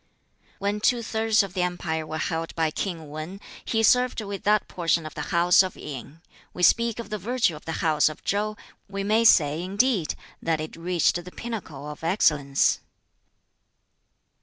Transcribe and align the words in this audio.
"When 0.57 0.79
two 0.81 1.03
thirds 1.03 1.43
of 1.43 1.53
the 1.53 1.61
empire 1.61 2.07
were 2.07 2.17
held 2.17 2.55
by 2.55 2.71
King 2.71 3.07
Wan, 3.09 3.39
he 3.63 3.83
served 3.83 4.19
with 4.19 4.41
that 4.45 4.67
portion 4.67 5.07
the 5.13 5.21
House 5.29 5.61
of 5.61 5.75
Yin. 5.77 6.21
We 6.55 6.63
speak 6.63 6.97
of 6.97 7.11
the 7.11 7.19
virtue 7.19 7.55
of 7.55 7.65
the 7.65 7.71
House 7.85 8.09
of 8.09 8.23
Chow; 8.23 8.57
we 8.89 9.03
may 9.03 9.23
say, 9.23 9.61
indeed, 9.61 10.15
that 10.41 10.59
it 10.59 10.75
reached 10.75 11.23
the 11.23 11.31
pinnacle 11.31 11.87
of 11.87 12.03
excellence." 12.03 12.79